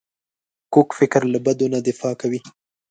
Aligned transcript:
کوږ 0.73 0.89
فکر 0.99 1.21
له 1.33 1.39
بدو 1.45 1.65
نه 1.73 1.79
دفاع 1.87 2.13
کوي 2.21 2.39